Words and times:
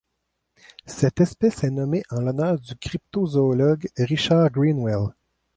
Cette 0.87 1.21
espèce 1.21 1.63
est 1.63 1.69
nommée 1.69 2.01
en 2.09 2.21
l'honneur 2.21 2.59
du 2.59 2.75
cryptozoologue 2.75 3.87
Richard 3.99 4.49
Greenwell. 4.49 5.11